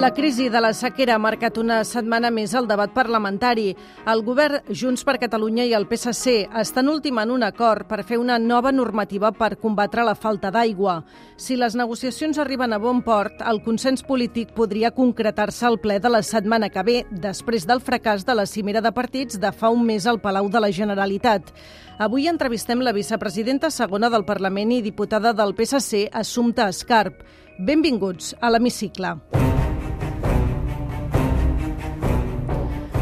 La 0.00 0.14
crisi 0.14 0.48
de 0.48 0.60
la 0.62 0.70
sequera 0.72 1.18
ha 1.18 1.20
marcat 1.20 1.58
una 1.60 1.82
setmana 1.84 2.30
més 2.32 2.54
el 2.56 2.64
debat 2.64 2.88
parlamentari. 2.94 3.74
El 4.08 4.22
govern 4.24 4.62
Junts 4.72 5.02
per 5.04 5.18
Catalunya 5.20 5.66
i 5.68 5.74
el 5.76 5.84
PSC 5.90 6.46
estan 6.56 6.88
ultimant 6.88 7.28
un 7.28 7.42
acord 7.44 7.84
per 7.84 7.98
fer 8.08 8.16
una 8.16 8.38
nova 8.40 8.72
normativa 8.72 9.28
per 9.36 9.58
combatre 9.60 10.00
la 10.08 10.14
falta 10.16 10.48
d'aigua. 10.54 11.02
Si 11.36 11.58
les 11.60 11.76
negociacions 11.76 12.40
arriben 12.40 12.72
a 12.72 12.78
bon 12.80 13.02
port, 13.04 13.44
el 13.44 13.60
consens 13.60 14.00
polític 14.00 14.54
podria 14.56 14.88
concretar-se 14.90 15.68
al 15.68 15.76
ple 15.84 15.98
de 16.00 16.14
la 16.16 16.22
setmana 16.24 16.72
que 16.72 16.86
ve, 16.88 16.96
després 17.10 17.68
del 17.68 17.84
fracàs 17.84 18.24
de 18.24 18.38
la 18.40 18.48
cimera 18.48 18.80
de 18.80 18.94
partits 18.96 19.36
de 19.36 19.52
fa 19.52 19.68
un 19.68 19.84
mes 19.84 20.08
al 20.08 20.22
Palau 20.24 20.48
de 20.48 20.64
la 20.64 20.72
Generalitat. 20.72 21.52
Avui 22.00 22.24
entrevistem 22.32 22.80
la 22.80 22.96
vicepresidenta 22.96 23.68
segona 23.68 24.08
del 24.08 24.24
Parlament 24.24 24.72
i 24.72 24.80
diputada 24.80 25.36
del 25.36 25.52
PSC, 25.52 26.06
Assumpta 26.08 26.72
Escarp. 26.72 27.20
Benvinguts 27.60 28.32
a 28.40 28.48
l'Hemicicle. 28.48 29.18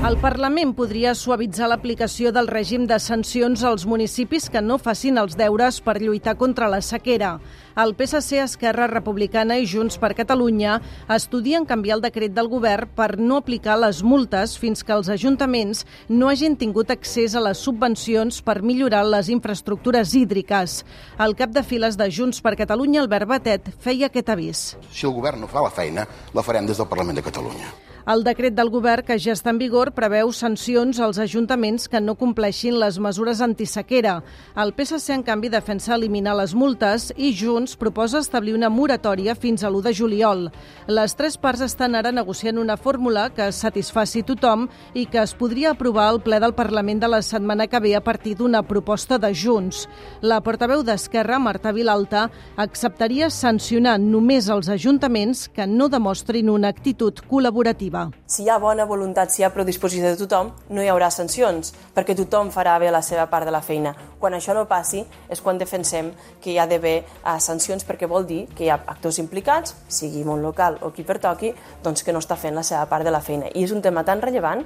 El 0.09 0.17
Parlament 0.17 0.71
podria 0.73 1.11
suavitzar 1.13 1.67
l'aplicació 1.69 2.31
del 2.33 2.47
règim 2.49 2.87
de 2.89 2.97
sancions 2.97 3.61
als 3.69 3.83
municipis 3.85 4.47
que 4.49 4.63
no 4.65 4.79
facin 4.81 5.19
els 5.21 5.35
deures 5.37 5.83
per 5.85 5.99
lluitar 6.01 6.33
contra 6.41 6.65
la 6.73 6.79
sequera. 6.81 7.35
El 7.77 7.93
PSC, 7.99 8.39
Esquerra 8.41 8.87
Republicana 8.89 9.59
i 9.61 9.67
Junts 9.69 9.99
per 10.01 10.15
Catalunya 10.17 10.79
estudien 11.13 11.67
canviar 11.69 11.99
el 11.99 12.05
decret 12.07 12.33
del 12.33 12.49
govern 12.49 12.89
per 12.97 13.19
no 13.19 13.43
aplicar 13.43 13.77
les 13.83 14.01
multes 14.01 14.55
fins 14.57 14.81
que 14.81 14.95
els 14.97 15.11
ajuntaments 15.13 15.85
no 16.09 16.33
hagin 16.33 16.57
tingut 16.57 16.89
accés 16.95 17.37
a 17.37 17.45
les 17.45 17.61
subvencions 17.61 18.41
per 18.41 18.63
millorar 18.63 19.03
les 19.05 19.29
infraestructures 19.29 20.15
hídriques. 20.17 20.87
El 21.21 21.37
cap 21.37 21.53
de 21.53 21.61
files 21.61 22.01
de 22.01 22.09
Junts 22.09 22.41
per 22.41 22.57
Catalunya, 22.57 23.05
Albert 23.05 23.29
Batet, 23.29 23.69
feia 23.85 24.09
aquest 24.09 24.33
avís. 24.33 24.65
Si 24.89 25.05
el 25.05 25.13
govern 25.13 25.45
no 25.45 25.53
fa 25.53 25.69
la 25.69 25.75
feina, 25.83 26.09
la 26.33 26.47
farem 26.49 26.65
des 26.65 26.81
del 26.81 26.89
Parlament 26.89 27.21
de 27.21 27.27
Catalunya. 27.29 27.88
El 28.09 28.23
decret 28.25 28.55
del 28.57 28.71
govern, 28.73 29.05
que 29.05 29.19
ja 29.21 29.35
està 29.37 29.51
en 29.53 29.59
vigor, 29.61 29.91
preveu 29.93 30.31
sancions 30.33 30.97
als 31.05 31.19
ajuntaments 31.21 31.91
que 31.93 32.01
no 32.01 32.15
compleixin 32.17 32.79
les 32.81 32.97
mesures 33.05 33.43
antisequera. 33.45 34.15
El 34.57 34.71
PSC, 34.73 35.11
en 35.13 35.25
canvi, 35.27 35.51
defensa 35.53 35.93
eliminar 35.93 36.39
les 36.39 36.55
multes 36.57 37.11
i 37.21 37.35
Junts 37.37 37.77
proposa 37.77 38.23
establir 38.25 38.55
una 38.57 38.71
moratòria 38.73 39.35
fins 39.37 39.61
a 39.61 39.69
l'1 39.69 39.83
de 39.85 39.93
juliol. 39.99 40.47
Les 40.89 41.17
tres 41.19 41.37
parts 41.37 41.67
estan 41.67 41.99
ara 42.01 42.09
negociant 42.09 42.57
una 42.57 42.79
fórmula 42.81 43.27
que 43.37 43.51
satisfaci 43.53 44.25
tothom 44.25 44.65
i 44.95 45.05
que 45.05 45.21
es 45.21 45.37
podria 45.37 45.75
aprovar 45.77 46.09
al 46.09 46.23
ple 46.25 46.41
del 46.41 46.57
Parlament 46.57 47.05
de 47.05 47.13
la 47.13 47.21
setmana 47.21 47.69
que 47.69 47.83
ve 47.85 47.93
a 47.93 48.01
partir 48.01 48.39
d'una 48.39 48.65
proposta 48.65 49.21
de 49.21 49.35
Junts. 49.35 49.85
La 50.23 50.41
portaveu 50.41 50.81
d'Esquerra, 50.81 51.37
Marta 51.39 51.77
Vilalta, 51.77 52.31
acceptaria 52.57 53.29
sancionar 53.29 53.99
només 54.01 54.49
els 54.49 54.73
ajuntaments 54.73 55.51
que 55.53 55.69
no 55.69 55.93
demostrin 55.93 56.49
una 56.49 56.73
actitud 56.73 57.21
col·laborativa. 57.29 57.98
Si 58.27 58.45
hi 58.45 58.49
ha 58.51 58.59
bona 58.63 58.85
voluntat, 58.89 59.33
si 59.33 59.43
hi 59.43 59.47
ha 59.47 59.53
predisposició 59.55 60.11
de 60.11 60.19
tothom, 60.21 60.51
no 60.71 60.83
hi 60.83 60.91
haurà 60.93 61.11
sancions, 61.15 61.73
perquè 61.95 62.17
tothom 62.19 62.53
farà 62.55 62.77
bé 62.83 62.91
la 62.95 63.03
seva 63.03 63.27
part 63.31 63.49
de 63.49 63.55
la 63.55 63.63
feina. 63.65 63.95
Quan 64.21 64.37
això 64.37 64.55
no 64.57 64.67
passi 64.71 65.05
és 65.29 65.43
quan 65.45 65.59
defensem 65.59 66.13
que 66.43 66.53
hi 66.53 66.59
ha 66.59 66.67
d'haver 66.71 66.97
uh, 67.03 67.39
sancions 67.43 67.87
perquè 67.89 68.09
vol 68.11 68.27
dir 68.29 68.45
que 68.55 68.67
hi 68.67 68.73
ha 68.73 68.81
actors 68.95 69.21
implicats, 69.23 69.75
sigui 69.89 70.25
món 70.27 70.43
local 70.45 70.79
o 70.83 70.93
qui 70.95 71.07
pertoqui, 71.07 71.55
doncs 71.85 72.05
que 72.05 72.15
no 72.15 72.23
està 72.23 72.37
fent 72.37 72.57
la 72.59 72.67
seva 72.67 72.85
part 72.91 73.07
de 73.07 73.15
la 73.15 73.23
feina. 73.25 73.51
I 73.55 73.65
és 73.67 73.75
un 73.75 73.83
tema 73.83 74.05
tan 74.05 74.23
rellevant 74.23 74.65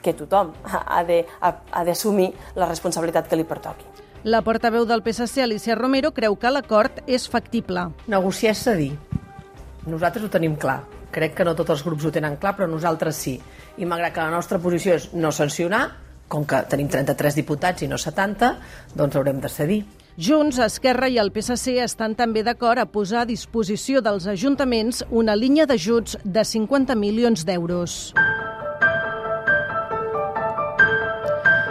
que 0.00 0.14
tothom 0.16 0.54
ha 0.96 1.02
d'assumir 1.84 2.30
la 2.56 2.70
responsabilitat 2.70 3.28
que 3.28 3.40
li 3.40 3.48
pertoqui. 3.48 3.88
La 4.24 4.42
portaveu 4.44 4.84
del 4.84 5.00
PSC, 5.00 5.40
Alicia 5.40 5.74
Romero, 5.74 6.12
creu 6.12 6.36
que 6.36 6.52
l'acord 6.52 7.00
és 7.08 7.24
factible. 7.28 7.88
Negociar 8.06 8.52
és 8.52 8.64
cedir. 8.68 8.90
Nosaltres 9.88 10.26
ho 10.26 10.32
tenim 10.32 10.58
clar 10.60 10.82
Crec 11.10 11.34
que 11.38 11.46
no 11.46 11.56
tots 11.58 11.74
els 11.74 11.82
grups 11.86 12.06
ho 12.06 12.12
tenen 12.14 12.36
clar, 12.40 12.54
però 12.58 12.68
nosaltres 12.70 13.18
sí. 13.18 13.34
I 13.78 13.88
malgrat 13.88 14.14
que 14.14 14.26
la 14.26 14.34
nostra 14.36 14.60
posició 14.62 14.94
és 14.94 15.10
no 15.14 15.32
sancionar, 15.34 15.84
com 16.30 16.44
que 16.46 16.62
tenim 16.70 16.88
33 16.90 17.40
diputats 17.40 17.82
i 17.82 17.88
no 17.90 17.98
70, 17.98 18.52
doncs 18.94 19.18
haurem 19.18 19.40
de 19.42 19.50
cedir. 19.50 19.80
Junts, 20.20 20.58
Esquerra 20.60 21.08
i 21.08 21.16
el 21.22 21.30
PSC 21.32 21.78
estan 21.80 22.14
també 22.18 22.42
d'acord 22.46 22.82
a 22.82 22.86
posar 22.86 23.22
a 23.22 23.28
disposició 23.28 24.02
dels 24.04 24.26
ajuntaments 24.28 25.04
una 25.10 25.38
línia 25.38 25.66
d'ajuts 25.66 26.18
de 26.24 26.44
50 26.44 26.98
milions 26.98 27.46
d'euros. 27.48 28.12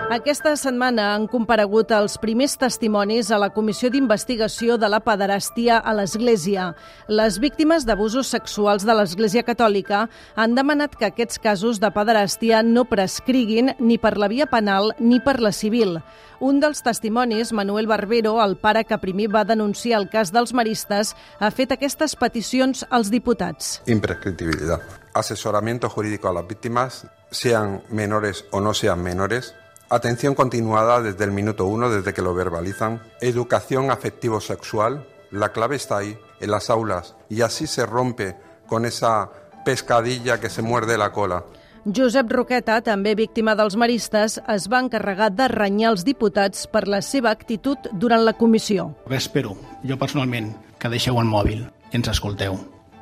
Aquesta 0.09 0.55
setmana 0.57 1.03
han 1.13 1.27
comparegut 1.29 1.91
els 1.93 2.15
primers 2.17 2.55
testimonis 2.57 3.27
a 3.29 3.37
la 3.37 3.51
Comissió 3.53 3.91
d'Investigació 3.93 4.79
de 4.81 4.87
la 4.89 4.97
Pederàstia 5.05 5.75
a 5.77 5.93
l'Església. 5.93 6.71
Les 7.05 7.37
víctimes 7.37 7.85
d'abusos 7.85 8.31
sexuals 8.33 8.87
de 8.89 8.95
l'Església 8.97 9.43
Catòlica 9.45 10.07
han 10.33 10.55
demanat 10.57 10.97
que 10.97 11.11
aquests 11.11 11.37
casos 11.43 11.77
de 11.77 11.93
pederàstia 11.93 12.63
no 12.65 12.87
prescriguin 12.89 13.75
ni 13.77 13.99
per 14.01 14.15
la 14.17 14.31
via 14.33 14.49
penal 14.49 14.95
ni 14.97 15.21
per 15.21 15.37
la 15.45 15.53
civil. 15.53 15.99
Un 16.41 16.57
dels 16.57 16.81
testimonis, 16.81 17.53
Manuel 17.53 17.85
Barbero, 17.85 18.39
el 18.41 18.57
pare 18.57 18.87
que 18.89 18.97
primer 18.97 19.29
va 19.29 19.45
denunciar 19.45 20.01
el 20.01 20.09
cas 20.09 20.33
dels 20.33 20.57
maristes, 20.57 21.13
ha 21.37 21.53
fet 21.53 21.77
aquestes 21.77 22.17
peticions 22.17 22.81
als 22.89 23.13
diputats. 23.13 23.83
Imprescriptibilidad. 23.85 24.81
Asesoramiento 25.13 25.87
jurídico 25.87 26.29
a 26.29 26.33
las 26.33 26.47
víctimas, 26.47 27.05
sean 27.29 27.83
menores 27.89 28.45
o 28.49 28.59
no 28.59 28.73
sean 28.73 29.03
menores, 29.03 29.53
Atención 29.91 30.35
continuada 30.35 31.01
desde 31.01 31.23
el 31.23 31.31
minuto 31.31 31.65
uno, 31.65 31.89
desde 31.89 32.13
que 32.13 32.21
lo 32.21 32.35
verbalizan. 32.35 33.01
Educación 33.21 33.89
afectivo-sexual. 33.89 35.07
La 35.31 35.51
clave 35.51 35.77
está 35.77 35.97
ahí, 35.97 36.15
en 36.39 36.51
las 36.51 36.69
aulas. 36.69 37.15
Y 37.27 37.41
así 37.41 37.65
se 37.65 37.87
rompe 37.87 38.37
con 38.67 38.85
esa 38.85 39.31
pescadilla 39.65 40.39
que 40.39 40.51
se 40.51 40.61
muerde 40.61 40.95
la 40.95 41.11
cola. 41.11 41.43
Josep 41.85 42.29
Roqueta, 42.29 42.83
també 42.85 43.15
víctima 43.17 43.55
dels 43.57 43.79
maristes, 43.79 44.37
es 44.45 44.69
va 44.69 44.83
encarregar 44.83 45.31
de 45.33 45.47
renyar 45.49 45.95
els 45.95 46.05
diputats 46.05 46.67
per 46.69 46.85
la 46.85 47.01
seva 47.01 47.31
actitud 47.31 47.89
durant 47.93 48.21
la 48.21 48.35
comissió. 48.37 48.91
Espero, 49.09 49.55
jo 49.81 49.97
personalment, 49.97 50.51
que 50.77 50.91
deixeu 50.93 51.17
el 51.17 51.25
mòbil 51.25 51.63
i 51.65 51.97
ens 51.97 52.11
escolteu. 52.13 52.59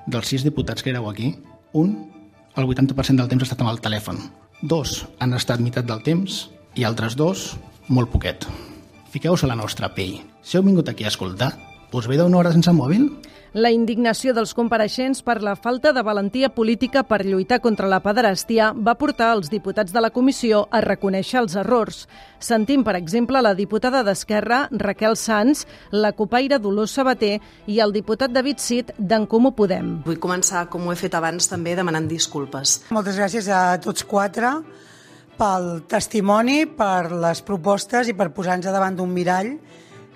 Dels 0.08 0.30
sis 0.32 0.46
diputats 0.46 0.86
que 0.86 0.94
éreu 0.94 1.10
aquí, 1.10 1.34
un, 1.74 1.98
el 2.56 2.64
80% 2.64 3.18
del 3.20 3.34
temps 3.34 3.44
ha 3.44 3.50
estat 3.50 3.66
amb 3.66 3.74
el 3.74 3.82
telèfon. 3.84 4.22
Dos 4.62 5.02
han 5.20 5.36
estat 5.36 5.60
meitat 5.60 5.90
del 5.90 6.06
temps 6.06 6.46
i 6.78 6.86
altres 6.86 7.18
dos, 7.18 7.56
molt 7.90 8.12
poquet. 8.14 8.46
Fiqueu-vos 9.12 9.44
a 9.44 9.50
la 9.50 9.58
nostra 9.58 9.90
pell. 9.96 10.20
Si 10.46 10.58
heu 10.58 10.64
vingut 10.64 10.90
aquí 10.90 11.08
a 11.08 11.12
escoltar, 11.12 11.56
us 11.92 12.08
ve 12.08 12.20
d'una 12.20 12.38
hora 12.38 12.54
sense 12.54 12.72
mòbil? 12.76 13.10
La 13.58 13.72
indignació 13.74 14.34
dels 14.36 14.52
compareixents 14.54 15.24
per 15.26 15.40
la 15.42 15.56
falta 15.58 15.94
de 15.96 16.04
valentia 16.06 16.50
política 16.54 17.02
per 17.08 17.24
lluitar 17.26 17.58
contra 17.64 17.88
la 17.90 18.02
pederàstia 18.04 18.68
va 18.76 18.94
portar 19.00 19.32
els 19.38 19.50
diputats 19.50 19.96
de 19.96 20.04
la 20.04 20.12
comissió 20.14 20.66
a 20.70 20.82
reconèixer 20.84 21.40
els 21.40 21.56
errors. 21.58 22.04
Sentim, 22.44 22.84
per 22.86 22.98
exemple, 23.00 23.42
la 23.42 23.56
diputada 23.58 24.04
d'Esquerra, 24.04 24.68
Raquel 24.72 25.18
Sanz, 25.18 25.64
la 25.90 26.12
copaire 26.12 26.60
Dolors 26.60 26.94
Sabater 27.00 27.40
i 27.66 27.80
el 27.80 27.96
diputat 27.96 28.36
David 28.36 28.62
Cid 28.62 28.92
d'en 29.00 29.26
Comú 29.26 29.56
Podem. 29.56 30.04
Vull 30.06 30.20
començar, 30.22 30.68
com 30.70 30.86
ho 30.86 30.94
he 30.94 31.00
fet 31.00 31.16
abans, 31.18 31.50
també 31.50 31.74
demanant 31.80 32.12
disculpes. 32.12 32.84
Moltes 32.92 33.18
gràcies 33.18 33.50
a 33.50 33.80
tots 33.82 34.06
quatre 34.06 34.54
pel 35.38 35.84
testimoni, 35.90 36.66
per 36.66 37.12
les 37.14 37.44
propostes 37.46 38.10
i 38.10 38.16
per 38.18 38.32
posar-nos 38.36 38.74
davant 38.74 38.98
d'un 38.98 39.14
mirall 39.14 39.56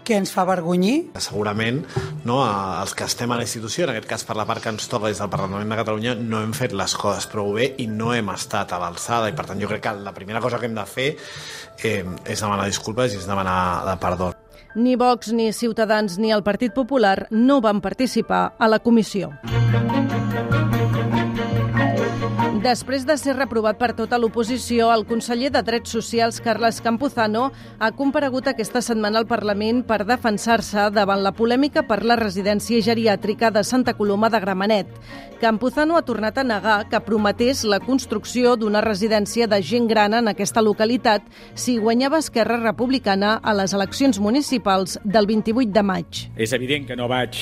que 0.03 0.17
ens 0.17 0.31
fa 0.33 0.43
vergonyir. 0.49 1.11
Segurament 1.21 1.81
no, 2.25 2.41
els 2.43 2.95
que 2.97 3.05
estem 3.05 3.31
a 3.31 3.37
la 3.39 3.45
institució, 3.45 3.85
en 3.85 3.93
aquest 3.93 4.09
cas 4.09 4.25
per 4.27 4.35
la 4.39 4.47
part 4.49 4.63
que 4.63 4.73
ens 4.73 4.89
toca 4.89 5.11
des 5.11 5.21
del 5.21 5.29
Parlament 5.31 5.69
de 5.69 5.79
Catalunya, 5.79 6.15
no 6.17 6.41
hem 6.41 6.55
fet 6.57 6.73
les 6.77 6.95
coses 6.97 7.29
prou 7.31 7.53
bé 7.57 7.71
i 7.79 7.87
no 7.87 8.11
hem 8.15 8.31
estat 8.33 8.73
a 8.73 8.81
l'alçada 8.81 9.29
i 9.29 9.37
per 9.37 9.47
tant 9.49 9.61
jo 9.61 9.69
crec 9.71 9.85
que 9.85 9.95
la 10.01 10.15
primera 10.17 10.41
cosa 10.41 10.59
que 10.59 10.69
hem 10.69 10.77
de 10.77 10.87
fer 10.89 11.09
eh, 11.13 12.01
és 12.01 12.41
demanar 12.41 12.67
disculpes 12.69 13.13
i 13.13 13.21
és 13.21 13.29
demanar 13.29 13.85
de 13.87 13.97
perdó. 14.01 14.33
Ni 14.73 14.95
Vox, 14.95 15.33
ni 15.35 15.51
Ciutadans, 15.51 16.17
ni 16.17 16.31
el 16.31 16.43
Partit 16.43 16.73
Popular 16.73 17.27
no 17.29 17.59
van 17.61 17.81
participar 17.83 18.53
a 18.57 18.71
la 18.71 18.79
comissió. 18.79 19.33
Després 22.61 23.07
de 23.09 23.15
ser 23.17 23.33
reprovat 23.33 23.79
per 23.79 23.87
tota 23.97 24.19
l'oposició, 24.21 24.91
el 24.93 25.01
conseller 25.09 25.49
de 25.49 25.63
Drets 25.65 25.95
Socials, 25.95 26.37
Carles 26.45 26.77
Campuzano, 26.85 27.47
ha 27.81 27.87
comparegut 27.97 28.51
aquesta 28.51 28.83
setmana 28.85 29.17
al 29.17 29.25
Parlament 29.25 29.79
per 29.87 30.03
defensar-se 30.05 30.83
davant 30.93 31.23
la 31.25 31.31
polèmica 31.33 31.81
per 31.89 32.03
la 32.05 32.19
residència 32.19 32.77
geriàtrica 32.85 33.49
de 33.49 33.63
Santa 33.65 33.95
Coloma 33.97 34.29
de 34.29 34.43
Gramenet. 34.43 34.91
Campuzano 35.41 35.97
ha 35.97 36.03
tornat 36.05 36.37
a 36.37 36.45
negar 36.45 36.77
que 36.91 37.01
prometés 37.01 37.63
la 37.65 37.81
construcció 37.81 38.53
d'una 38.53 38.85
residència 38.85 39.49
de 39.49 39.57
gent 39.65 39.89
gran 39.89 40.13
en 40.19 40.29
aquesta 40.29 40.61
localitat 40.61 41.25
si 41.55 41.79
guanyava 41.81 42.21
Esquerra 42.21 42.61
Republicana 42.61 43.39
a 43.41 43.57
les 43.57 43.73
eleccions 43.73 44.21
municipals 44.21 44.99
del 45.03 45.25
28 45.25 45.73
de 45.73 45.87
maig. 45.95 46.23
És 46.37 46.53
evident 46.53 46.85
que 46.85 46.99
no 46.99 47.09
vaig 47.09 47.41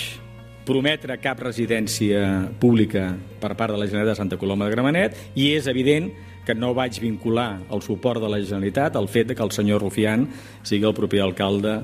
prometre 0.65 1.17
cap 1.21 1.39
residència 1.41 2.50
pública 2.59 3.13
per 3.41 3.56
part 3.56 3.73
de 3.73 3.79
la 3.79 3.88
Generalitat 3.88 4.15
de 4.15 4.21
Santa 4.21 4.39
Coloma 4.41 4.67
de 4.67 4.75
Gramenet 4.75 5.15
i 5.35 5.53
és 5.56 5.69
evident 5.71 6.11
que 6.45 6.56
no 6.56 6.73
vaig 6.73 6.97
vincular 7.01 7.59
el 7.69 7.83
suport 7.85 8.21
de 8.21 8.29
la 8.31 8.41
Generalitat 8.41 8.95
al 8.97 9.07
fet 9.07 9.29
de 9.29 9.35
que 9.38 9.45
el 9.45 9.53
senyor 9.53 9.83
Rufián 9.83 10.27
sigui 10.63 10.88
el 10.88 10.97
propi 10.97 11.21
alcalde 11.21 11.79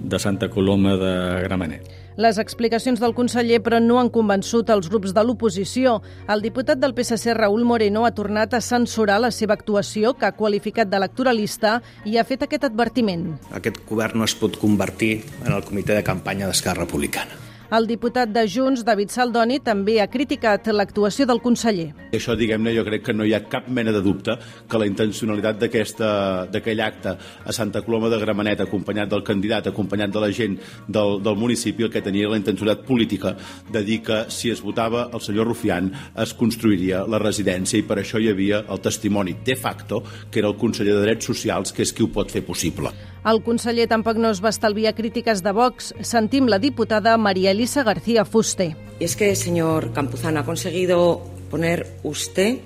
de 0.00 0.18
Santa 0.18 0.48
Coloma 0.50 0.96
de 0.96 1.14
Gramenet. 1.44 1.90
Les 2.16 2.38
explicacions 2.38 3.00
del 3.02 3.14
conseller, 3.14 3.58
però, 3.64 3.80
no 3.82 3.98
han 3.98 4.10
convençut 4.14 4.70
els 4.70 4.86
grups 4.90 5.10
de 5.16 5.24
l'oposició. 5.26 5.96
El 6.30 6.44
diputat 6.44 6.78
del 6.78 6.94
PSC, 6.94 7.34
Raúl 7.34 7.64
Moreno, 7.66 8.04
ha 8.06 8.14
tornat 8.14 8.54
a 8.54 8.62
censurar 8.62 9.18
la 9.24 9.32
seva 9.34 9.56
actuació, 9.58 10.14
que 10.14 10.28
ha 10.28 10.36
qualificat 10.38 10.90
d'electoralista, 10.90 11.80
i 12.06 12.14
ha 12.16 12.26
fet 12.28 12.46
aquest 12.46 12.68
advertiment. 12.70 13.32
Aquest 13.50 13.82
govern 13.88 14.22
no 14.22 14.30
es 14.30 14.36
pot 14.38 14.60
convertir 14.62 15.16
en 15.42 15.56
el 15.56 15.66
comitè 15.66 15.98
de 15.98 16.06
campanya 16.06 16.46
d'Esquerra 16.46 16.86
Republicana. 16.86 17.43
El 17.74 17.88
diputat 17.90 18.30
de 18.30 18.44
Junts, 18.46 18.84
David 18.86 19.10
Saldoni, 19.10 19.56
també 19.66 19.96
ha 19.98 20.06
criticat 20.06 20.68
l'actuació 20.70 21.24
del 21.26 21.40
conseller. 21.42 21.88
Això, 22.14 22.36
diguem-ne, 22.38 22.70
jo 22.76 22.84
crec 22.86 23.02
que 23.08 23.14
no 23.16 23.24
hi 23.26 23.32
ha 23.34 23.40
cap 23.50 23.66
mena 23.66 23.90
de 23.90 24.02
dubte 24.04 24.36
que 24.70 24.78
la 24.78 24.86
intencionalitat 24.86 25.58
d'aquell 25.58 26.82
acte 26.84 27.16
a 27.18 27.54
Santa 27.56 27.82
Coloma 27.82 28.12
de 28.12 28.20
Gramenet, 28.22 28.62
acompanyat 28.62 29.10
del 29.10 29.24
candidat, 29.26 29.66
acompanyat 29.72 30.12
de 30.14 30.22
la 30.22 30.28
gent 30.30 30.54
del, 30.86 31.18
del 31.24 31.40
municipi, 31.40 31.88
el 31.88 31.90
que 31.90 32.04
tenia 32.04 32.30
la 32.30 32.38
intencionalitat 32.38 32.86
política 32.86 33.34
de 33.72 33.82
dir 33.82 33.98
que 34.06 34.20
si 34.30 34.54
es 34.54 34.62
votava 34.62 35.08
el 35.10 35.24
senyor 35.24 35.50
Rufián 35.50 35.90
es 36.22 36.36
construiria 36.38 37.02
la 37.10 37.18
residència 37.18 37.80
i 37.80 37.88
per 37.88 37.98
això 37.98 38.22
hi 38.22 38.30
havia 38.30 38.62
el 38.68 38.84
testimoni 38.86 39.34
de 39.42 39.58
facto, 39.58 40.04
que 40.30 40.44
era 40.44 40.52
el 40.52 40.60
conseller 40.62 40.94
de 40.94 41.02
Drets 41.08 41.32
Socials, 41.32 41.74
que 41.74 41.82
és 41.82 41.90
qui 41.90 42.06
ho 42.06 42.12
pot 42.14 42.30
fer 42.30 42.46
possible. 42.46 42.94
El 43.24 43.40
conseller 43.40 43.86
tampoc 43.88 44.18
no 44.20 44.28
es 44.34 44.42
va 44.44 44.50
estalviar 44.52 44.94
crítiques 44.94 45.40
de 45.42 45.52
Vox. 45.56 45.94
Sentim 46.04 46.44
la 46.52 46.58
diputada 46.58 47.16
María 47.16 47.52
Elisa 47.52 47.82
García 47.82 48.26
Fuste. 48.26 48.76
Y 49.00 49.04
es 49.04 49.16
que, 49.16 49.34
señor 49.34 49.92
Campuzano, 49.94 50.40
ha 50.40 50.44
conseguido 50.44 51.22
poner 51.50 51.86
usted 52.02 52.58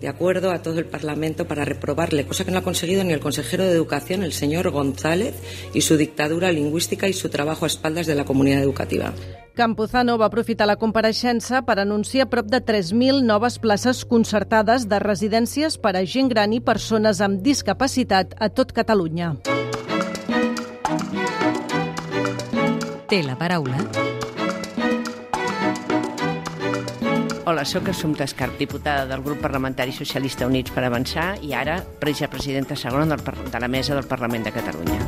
de 0.00 0.08
acuerdo 0.08 0.50
a 0.50 0.62
todo 0.62 0.78
el 0.78 0.86
Parlamento 0.86 1.46
para 1.46 1.64
reprobarle, 1.64 2.26
cosa 2.26 2.44
que 2.44 2.50
no 2.50 2.58
ha 2.58 2.62
conseguido 2.62 3.04
ni 3.04 3.12
el 3.12 3.20
consejero 3.20 3.64
de 3.64 3.72
Educación, 3.72 4.22
el 4.22 4.32
señor 4.32 4.70
González, 4.70 5.34
y 5.72 5.80
su 5.80 5.96
dictadura 5.96 6.52
lingüística 6.52 7.08
y 7.08 7.12
su 7.12 7.28
trabajo 7.28 7.64
a 7.64 7.68
espaldas 7.68 8.06
de 8.06 8.14
la 8.14 8.24
comunidad 8.24 8.62
educativa. 8.62 9.12
Campuzano 9.54 10.18
va 10.18 10.26
aprofitar 10.28 10.66
la 10.68 10.76
compareixença 10.76 11.62
per 11.64 11.78
anunciar 11.80 12.26
prop 12.28 12.50
de 12.52 12.60
3.000 12.60 13.24
noves 13.24 13.56
places 13.58 14.04
concertades 14.04 14.84
de 14.90 14.98
residències 15.00 15.78
per 15.80 15.94
a 15.96 16.04
gent 16.04 16.28
gran 16.28 16.52
i 16.52 16.60
persones 16.60 17.22
amb 17.24 17.40
discapacitat 17.40 18.36
a 18.36 18.50
tot 18.52 18.76
Catalunya. 18.76 19.32
Té 23.08 23.22
la 23.24 23.38
paraula 23.40 23.80
Hola, 27.48 27.64
sóc 27.64 27.86
Assumpta 27.86 28.24
Escarp, 28.24 28.56
diputada 28.58 29.04
del 29.06 29.22
grup 29.22 29.38
parlamentari 29.38 29.92
socialista 29.94 30.48
Units 30.50 30.74
per 30.74 30.82
Avançar 30.82 31.28
i 31.46 31.54
ara 31.54 31.76
vicepresidenta 32.02 32.74
segona 32.74 33.06
de 33.14 33.60
la 33.62 33.70
mesa 33.70 33.94
del 33.94 34.10
Parlament 34.10 34.50
de 34.50 34.56
Catalunya. 34.58 35.05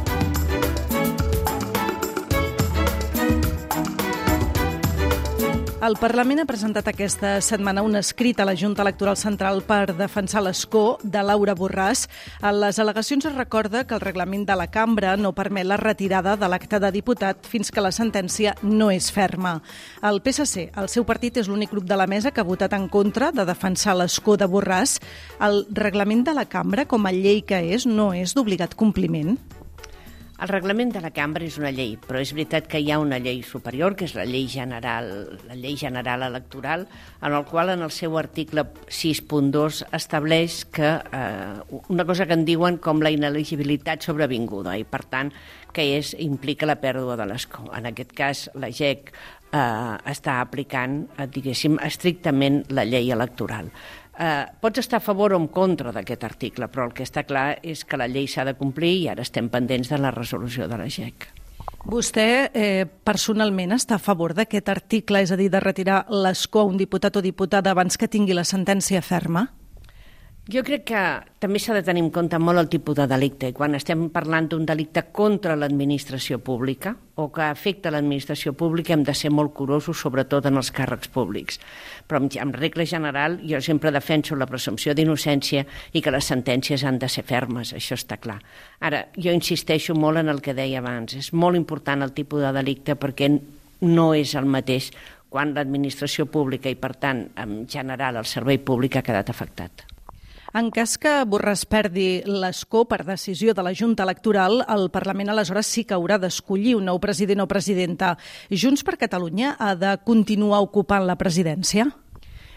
El 5.89 5.95
Parlament 5.97 6.43
ha 6.43 6.45
presentat 6.45 6.89
aquesta 6.91 7.31
setmana 7.41 7.81
un 7.81 7.95
escrit 7.97 8.37
a 8.43 8.45
la 8.45 8.53
Junta 8.61 8.83
Electoral 8.85 9.17
Central 9.17 9.63
per 9.65 9.95
defensar 9.97 10.43
l'escó 10.45 10.99
de 11.01 11.23
Laura 11.25 11.55
Borràs. 11.57 12.03
A 12.45 12.51
les 12.53 12.77
al·legacions 12.77 13.25
es 13.25 13.33
recorda 13.33 13.87
que 13.89 13.97
el 13.97 14.03
reglament 14.03 14.45
de 14.45 14.57
la 14.61 14.67
cambra 14.69 15.15
no 15.17 15.33
permet 15.33 15.65
la 15.65 15.79
retirada 15.81 16.35
de 16.37 16.51
l'acte 16.53 16.77
de 16.77 16.91
diputat 16.93 17.49
fins 17.49 17.73
que 17.73 17.81
la 17.81 17.95
sentència 17.97 18.53
no 18.61 18.91
és 18.93 19.09
ferma. 19.09 19.63
El 20.05 20.21
PSC, 20.21 20.67
el 20.77 20.91
seu 20.93 21.07
partit, 21.09 21.41
és 21.41 21.49
l'únic 21.49 21.73
grup 21.73 21.87
de 21.89 21.97
la 21.97 22.07
mesa 22.07 22.35
que 22.35 22.45
ha 22.45 22.51
votat 22.51 22.77
en 22.77 22.85
contra 22.93 23.31
de 23.33 23.47
defensar 23.49 23.97
l'escó 23.97 24.37
de 24.37 24.45
Borràs. 24.45 24.99
El 25.41 25.65
reglament 25.73 26.27
de 26.29 26.37
la 26.37 26.45
cambra, 26.53 26.85
com 26.85 27.09
a 27.09 27.15
llei 27.17 27.41
que 27.41 27.63
és, 27.73 27.89
no 27.89 28.11
és 28.13 28.37
d'obligat 28.37 28.77
compliment? 28.77 29.39
El 30.39 30.47
reglament 30.47 30.93
de 30.95 31.01
la 31.03 31.11
cambra 31.11 31.43
és 31.43 31.57
una 31.59 31.73
llei, 31.75 31.97
però 31.99 32.21
és 32.23 32.31
veritat 32.31 32.69
que 32.71 32.79
hi 32.79 32.93
ha 32.95 33.01
una 33.03 33.17
llei 33.19 33.41
superior, 33.43 33.97
que 33.99 34.07
és 34.07 34.13
la 34.15 34.23
llei 34.23 34.45
general, 34.47 35.09
la 35.49 35.57
llei 35.59 35.75
general 35.81 36.23
electoral, 36.29 36.85
en 37.19 37.35
el 37.35 37.43
qual 37.49 37.73
en 37.73 37.83
el 37.83 37.91
seu 37.91 38.15
article 38.21 38.63
6.2 38.87 39.81
estableix 39.99 40.61
que 40.71 40.93
eh, 40.95 41.81
una 41.91 42.07
cosa 42.07 42.29
que 42.31 42.39
en 42.39 42.47
diuen 42.47 42.79
com 42.79 43.03
la 43.03 43.11
ineligibilitat 43.11 44.07
sobrevinguda 44.07 44.77
i 44.79 44.87
per 44.87 45.03
tant 45.11 45.35
que 45.75 45.89
és, 45.99 46.15
implica 46.23 46.71
la 46.71 46.79
pèrdua 46.79 47.19
de 47.19 47.27
l'escó. 47.27 47.67
En 47.75 47.91
aquest 47.91 48.15
cas 48.15 48.47
la 48.55 48.71
GEC 48.71 49.11
eh, 49.11 49.95
està 50.15 50.39
aplicant, 50.39 51.01
eh, 51.19 51.27
diguéssim, 51.27 51.83
estrictament 51.83 52.63
la 52.71 52.87
llei 52.87 53.11
electoral. 53.11 53.75
Eh, 54.19 54.47
pots 54.61 54.81
estar 54.83 54.99
a 54.99 55.05
favor 55.05 55.33
o 55.33 55.39
en 55.39 55.47
contra 55.47 55.93
d'aquest 55.95 56.25
article, 56.27 56.67
però 56.67 56.89
el 56.89 56.95
que 56.95 57.05
està 57.07 57.23
clar 57.23 57.61
és 57.63 57.85
que 57.87 57.99
la 58.01 58.09
llei 58.11 58.27
s'ha 58.27 58.43
de 58.49 58.57
complir 58.59 58.97
i 59.05 59.05
ara 59.13 59.23
estem 59.23 59.47
pendents 59.53 59.93
de 59.93 59.99
la 60.03 60.11
resolució 60.11 60.67
de 60.67 60.79
la 60.81 60.89
GEC. 60.91 61.29
Vostè 61.87 62.27
eh, 62.51 62.85
personalment 62.85 63.77
està 63.77 63.95
a 63.95 64.03
favor 64.03 64.35
d'aquest 64.35 64.69
article, 64.69 65.23
és 65.23 65.31
a 65.31 65.39
dir, 65.39 65.47
de 65.55 65.61
retirar 65.63 66.01
l'escó 66.11 66.65
a 66.65 66.69
un 66.69 66.77
diputat 66.81 67.15
o 67.17 67.23
diputada 67.23 67.71
abans 67.71 67.97
que 67.97 68.11
tingui 68.11 68.35
la 68.35 68.45
sentència 68.45 69.05
ferma? 69.07 69.47
Jo 70.49 70.63
crec 70.65 70.87
que 70.89 71.01
també 71.45 71.61
s'ha 71.61 71.75
de 71.77 71.83
tenir 71.85 72.01
en 72.01 72.07
compte 72.09 72.39
molt 72.41 72.57
el 72.57 72.71
tipus 72.73 72.97
de 72.97 73.05
delicte. 73.05 73.51
Quan 73.53 73.75
estem 73.77 74.07
parlant 74.09 74.47
d'un 74.49 74.63
delicte 74.65 75.03
contra 75.13 75.53
l'administració 75.61 76.39
pública 76.41 76.95
o 77.21 77.27
que 77.29 77.43
afecta 77.45 77.91
l'administració 77.93 78.55
pública 78.57 78.95
hem 78.95 79.03
de 79.05 79.13
ser 79.13 79.29
molt 79.29 79.53
curosos, 79.53 80.01
sobretot 80.01 80.49
en 80.49 80.57
els 80.57 80.71
càrrecs 80.73 81.11
públics. 81.13 81.61
Però 82.09 82.23
en 82.25 82.53
regla 82.57 82.87
general 82.89 83.37
jo 83.45 83.61
sempre 83.61 83.93
defenso 83.93 84.39
la 84.41 84.49
presumpció 84.49 84.95
d'innocència 84.97 85.67
i 85.93 86.01
que 86.01 86.15
les 86.17 86.33
sentències 86.33 86.81
han 86.81 86.97
de 86.99 87.13
ser 87.13 87.27
fermes, 87.29 87.75
això 87.77 88.01
està 88.01 88.17
clar. 88.17 88.39
Ara, 88.81 89.05
jo 89.21 89.37
insisteixo 89.37 89.93
molt 89.93 90.25
en 90.25 90.33
el 90.33 90.41
que 90.41 90.57
deia 90.57 90.81
abans. 90.81 91.13
És 91.13 91.35
molt 91.35 91.61
important 91.61 92.01
el 92.01 92.17
tipus 92.17 92.41
de 92.41 92.55
delicte 92.57 92.97
perquè 92.97 93.29
no 93.85 94.09
és 94.17 94.33
el 94.33 94.49
mateix 94.49 94.95
quan 95.29 95.53
l'administració 95.53 96.25
pública 96.25 96.73
i, 96.73 96.81
per 96.81 96.95
tant, 96.97 97.27
en 97.37 97.67
general, 97.69 98.17
el 98.17 98.25
servei 98.25 98.65
públic 98.65 98.97
ha 98.97 99.05
quedat 99.05 99.29
afectat. 99.29 99.98
En 100.57 100.71
cas 100.73 100.95
que 100.97 101.11
Borràs 101.29 101.67
perdi 101.69 102.23
l'escó 102.25 102.87
per 102.89 103.03
decisió 103.05 103.53
de 103.53 103.65
la 103.67 103.75
Junta 103.77 104.07
Electoral, 104.07 104.63
el 104.65 104.89
Parlament 104.89 105.29
aleshores 105.29 105.69
sí 105.69 105.85
que 105.85 105.93
haurà 105.93 106.17
d'escollir 106.17 106.73
un 106.79 106.89
nou 106.89 107.01
president 107.03 107.45
o 107.45 107.49
presidenta. 107.51 108.15
Junts 108.49 108.85
per 108.85 108.97
Catalunya 108.97 109.57
ha 109.61 109.75
de 109.77 109.93
continuar 110.09 110.63
ocupant 110.65 111.05
la 111.05 111.19
presidència? 111.21 111.91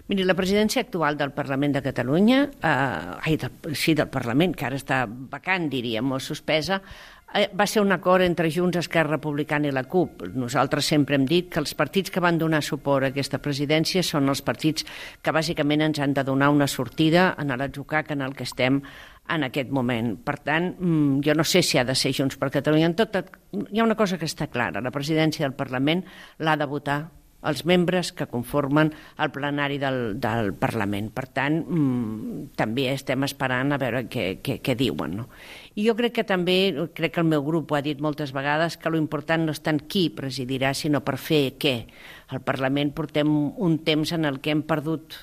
Miri, 0.08 0.24
la 0.24 0.36
presidència 0.36 0.82
actual 0.86 1.20
del 1.20 1.36
Parlament 1.36 1.76
de 1.76 1.82
Catalunya, 1.84 2.40
eh, 2.48 3.28
ai, 3.28 3.36
del, 3.40 3.76
sí, 3.76 3.94
del 3.96 4.10
Parlament, 4.12 4.56
que 4.56 4.66
ara 4.68 4.80
està 4.80 5.04
vacant, 5.08 5.68
diríem, 5.72 6.12
o 6.12 6.20
suspesa, 6.20 6.82
va 7.32 7.68
ser 7.68 7.82
un 7.82 7.92
acord 7.96 8.26
entre 8.26 8.50
Junts, 8.52 8.78
Esquerra 8.82 9.16
Republicana 9.16 9.70
i 9.70 9.72
la 9.72 9.86
CUP. 9.88 10.26
Nosaltres 10.36 10.90
sempre 10.92 11.16
hem 11.16 11.26
dit 11.28 11.48
que 11.52 11.62
els 11.62 11.74
partits 11.80 12.12
que 12.12 12.24
van 12.24 12.38
donar 12.38 12.60
suport 12.66 13.08
a 13.08 13.12
aquesta 13.14 13.40
presidència 13.40 14.04
són 14.04 14.28
els 14.30 14.44
partits 14.44 14.86
que 15.24 15.32
bàsicament 15.32 15.86
ens 15.88 16.02
han 16.04 16.16
de 16.18 16.26
donar 16.28 16.52
una 16.52 16.68
sortida 16.68 17.32
en 17.40 17.56
l'atzucac 17.56 18.12
en 18.12 18.26
el 18.28 18.36
que 18.36 18.44
estem 18.44 18.82
en 19.32 19.48
aquest 19.48 19.72
moment. 19.72 20.18
Per 20.26 20.38
tant, 20.44 20.76
mm, 20.78 21.22
jo 21.24 21.36
no 21.36 21.44
sé 21.44 21.62
si 21.64 21.78
ha 21.78 21.86
de 21.86 21.96
ser 21.96 22.12
Junts 22.14 22.36
per 22.36 22.52
Catalunya. 22.52 22.88
En 22.88 22.96
tot, 22.96 23.16
hi 23.72 23.80
ha 23.80 23.84
una 23.84 23.96
cosa 23.96 24.18
que 24.18 24.26
està 24.26 24.48
clara. 24.48 24.82
La 24.82 24.92
presidència 24.92 25.46
del 25.46 25.56
Parlament 25.56 26.04
l'ha 26.40 26.58
de 26.58 26.66
votar 26.66 27.10
els 27.48 27.64
membres 27.66 28.12
que 28.14 28.28
conformen 28.30 28.92
el 29.18 29.32
plenari 29.34 29.80
del, 29.82 30.20
del 30.22 30.54
Parlament. 30.54 31.10
Per 31.16 31.26
tant, 31.34 31.58
mmm, 31.62 32.52
també 32.58 32.88
estem 32.92 33.26
esperant 33.28 33.74
a 33.74 33.80
veure 33.82 34.06
què, 34.12 34.28
què, 34.44 34.60
què 34.62 34.76
diuen. 34.78 35.18
No? 35.22 35.28
I 35.76 35.88
jo 35.88 35.96
crec 35.98 36.20
que 36.20 36.28
també, 36.28 36.58
crec 36.98 37.16
que 37.16 37.24
el 37.24 37.32
meu 37.32 37.44
grup 37.46 37.72
ho 37.72 37.80
ha 37.80 37.86
dit 37.86 38.02
moltes 38.04 38.34
vegades, 38.36 38.78
que 38.78 38.94
l'important 38.94 39.46
no 39.48 39.56
és 39.56 39.64
tant 39.66 39.82
qui 39.82 40.10
presidirà, 40.14 40.76
sinó 40.78 41.02
per 41.06 41.18
fer 41.18 41.58
què. 41.62 41.76
Al 42.32 42.44
Parlament 42.46 42.94
portem 42.96 43.30
un 43.32 43.82
temps 43.86 44.14
en 44.16 44.30
el 44.30 44.40
que 44.40 44.54
hem 44.54 44.64
perdut 44.68 45.18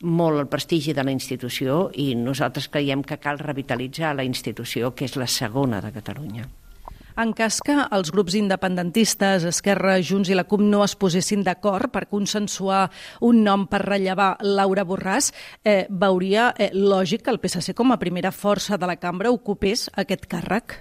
molt 0.00 0.40
el 0.40 0.48
prestigi 0.48 0.94
de 0.96 1.04
la 1.04 1.12
institució 1.12 1.90
i 1.92 2.14
nosaltres 2.16 2.70
creiem 2.72 3.04
que 3.04 3.20
cal 3.20 3.38
revitalitzar 3.38 4.14
la 4.16 4.24
institució, 4.24 4.94
que 4.94 5.04
és 5.04 5.16
la 5.20 5.28
segona 5.28 5.82
de 5.84 5.92
Catalunya. 5.92 6.48
En 7.18 7.32
cas 7.34 7.58
que 7.64 7.74
els 7.90 8.12
grups 8.14 8.36
independentistes, 8.38 9.44
Esquerra, 9.50 9.96
Junts 10.02 10.30
i 10.30 10.36
la 10.38 10.46
CUP 10.48 10.62
no 10.62 10.84
es 10.84 10.94
posessin 10.98 11.42
d'acord 11.46 11.90
per 11.90 12.06
consensuar 12.10 12.84
un 13.26 13.42
nom 13.46 13.66
per 13.70 13.82
rellevar 13.82 14.36
Laura 14.46 14.84
Borràs, 14.86 15.32
eh, 15.64 15.86
veuria 15.90 16.52
eh, 16.56 16.70
lògic 16.74 17.24
que 17.24 17.34
el 17.34 17.40
PSC 17.42 17.74
com 17.74 17.92
a 17.92 17.98
primera 17.98 18.30
força 18.30 18.78
de 18.78 18.86
la 18.86 18.96
cambra 18.96 19.32
ocupés 19.34 19.88
aquest 19.96 20.26
càrrec? 20.30 20.78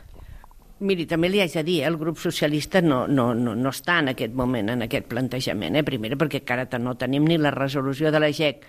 Miri, 0.80 1.04
també 1.10 1.28
li 1.28 1.42
haig 1.44 1.52
de 1.58 1.64
dir, 1.68 1.82
eh, 1.82 1.88
el 1.90 1.98
grup 2.00 2.22
socialista 2.22 2.80
no, 2.82 3.02
no, 3.08 3.34
no, 3.36 3.56
no 3.56 3.74
està 3.74 3.98
en 4.00 4.14
aquest 4.14 4.32
moment, 4.34 4.70
en 4.72 4.86
aquest 4.86 5.10
plantejament. 5.12 5.76
Eh? 5.76 5.84
Primera, 5.84 6.16
perquè 6.16 6.40
encara 6.40 6.80
no 6.80 6.96
tenim 6.96 7.26
ni 7.28 7.36
la 7.38 7.52
resolució 7.52 8.14
de 8.16 8.22
la 8.22 8.32
GEC 8.32 8.64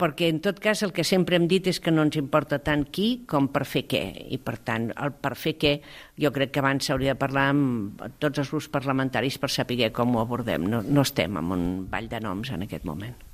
perquè 0.00 0.28
en 0.28 0.40
tot 0.44 0.58
cas 0.60 0.82
el 0.84 0.92
que 0.96 1.04
sempre 1.08 1.38
hem 1.38 1.46
dit 1.48 1.66
és 1.70 1.80
que 1.80 1.92
no 1.94 2.04
ens 2.06 2.18
importa 2.20 2.58
tant 2.64 2.84
qui 2.92 3.08
com 3.28 3.48
per 3.52 3.64
fer 3.68 3.86
què, 3.88 4.02
i 4.32 4.38
per 4.38 4.58
tant 4.68 4.90
el 4.92 5.14
per 5.22 5.34
fer 5.40 5.56
què 5.60 5.76
jo 6.20 6.32
crec 6.36 6.52
que 6.52 6.64
abans 6.64 6.88
s'hauria 6.88 7.14
de 7.14 7.20
parlar 7.20 7.48
amb 7.54 8.02
tots 8.22 8.44
els 8.44 8.52
grups 8.52 8.68
parlamentaris 8.72 9.40
per 9.40 9.52
saber 9.52 9.92
com 9.96 10.16
ho 10.16 10.24
abordem, 10.24 10.68
no, 10.68 10.82
no 10.82 11.06
estem 11.06 11.40
en 11.40 11.56
un 11.56 11.70
ball 11.90 12.12
de 12.12 12.20
noms 12.20 12.52
en 12.52 12.68
aquest 12.68 12.84
moment. 12.84 13.25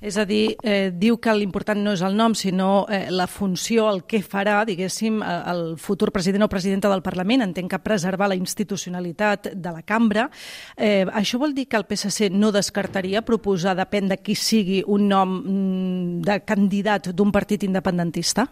És 0.00 0.16
a 0.16 0.22
dir, 0.24 0.54
eh, 0.62 0.92
diu 0.94 1.16
que 1.18 1.32
l'important 1.34 1.80
no 1.82 1.90
és 1.96 2.02
el 2.06 2.14
nom, 2.14 2.34
sinó 2.38 2.86
eh, 2.88 3.08
la 3.10 3.26
funció, 3.26 3.88
el 3.90 4.04
que 4.06 4.20
farà, 4.22 4.60
diguéssim, 4.64 5.18
el 5.26 5.74
futur 5.76 6.12
president 6.14 6.46
o 6.46 6.48
presidenta 6.48 6.90
del 6.92 7.02
Parlament. 7.02 7.42
Entenc 7.42 7.72
que 7.72 7.80
preservar 7.82 8.28
la 8.30 8.38
institucionalitat 8.38 9.50
de 9.54 9.72
la 9.74 9.82
cambra. 9.82 10.28
Eh, 10.76 11.04
això 11.10 11.42
vol 11.42 11.54
dir 11.54 11.66
que 11.66 11.80
el 11.80 11.86
PSC 11.88 12.30
no 12.30 12.52
descartaria 12.54 13.24
proposar, 13.26 13.74
depèn 13.74 14.06
de 14.08 14.20
qui 14.22 14.38
sigui, 14.38 14.84
un 14.86 15.08
nom 15.10 15.34
mm, 15.34 16.22
de 16.22 16.40
candidat 16.46 17.10
d'un 17.10 17.34
partit 17.34 17.66
independentista? 17.66 18.46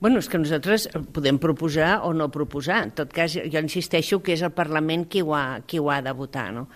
Bueno, 0.00 0.20
és 0.22 0.28
que 0.30 0.38
nosaltres 0.38 0.84
podem 1.10 1.40
proposar 1.42 2.04
o 2.06 2.12
no 2.14 2.28
proposar. 2.30 2.84
En 2.86 2.92
tot 2.94 3.10
cas, 3.10 3.32
jo 3.34 3.58
insisteixo 3.58 4.20
que 4.22 4.36
és 4.36 4.42
el 4.46 4.52
Parlament 4.54 5.08
qui 5.10 5.24
ho 5.26 5.32
ha, 5.34 5.58
qui 5.66 5.80
ho 5.82 5.88
ha 5.90 5.96
de 6.06 6.12
votar. 6.14 6.52
No? 6.54 6.68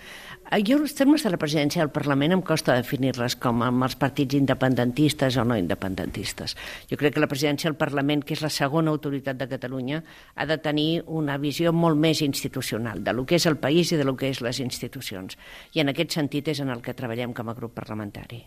Eh, 0.50 0.58
jo 0.66 0.80
els 0.80 0.96
termes 0.98 1.22
de 1.22 1.30
la 1.30 1.38
presidència 1.38 1.84
del 1.84 1.92
Parlament 1.94 2.34
em 2.34 2.42
costa 2.42 2.74
definir-les 2.74 3.36
com 3.38 3.62
amb 3.62 3.86
els 3.86 3.94
partits 4.00 4.34
independentistes 4.34 5.38
o 5.38 5.44
no 5.46 5.54
independentistes. 5.54 6.56
Jo 6.90 6.98
crec 6.98 7.14
que 7.14 7.22
la 7.22 7.28
presidència 7.30 7.70
del 7.70 7.78
Parlament, 7.78 8.24
que 8.26 8.34
és 8.34 8.42
la 8.42 8.50
segona 8.50 8.90
autoritat 8.90 9.38
de 9.38 9.48
Catalunya, 9.52 10.02
ha 10.34 10.46
de 10.50 10.56
tenir 10.58 11.04
una 11.06 11.38
visió 11.38 11.70
molt 11.70 12.00
més 12.02 12.24
institucional 12.26 13.04
de 13.06 13.14
lo 13.14 13.22
que 13.22 13.38
és 13.38 13.46
el 13.46 13.60
país 13.62 13.92
i 13.94 14.00
de 14.02 14.08
lo 14.08 14.16
que 14.18 14.34
és 14.34 14.42
les 14.42 14.58
institucions. 14.58 15.38
I 15.78 15.86
en 15.86 15.94
aquest 15.94 16.18
sentit 16.18 16.50
és 16.50 16.64
en 16.66 16.74
el 16.74 16.82
que 16.82 16.98
treballem 16.98 17.38
com 17.38 17.54
a 17.54 17.54
grup 17.54 17.78
parlamentari. 17.78 18.42